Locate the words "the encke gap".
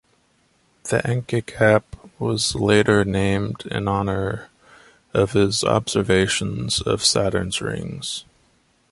0.85-1.95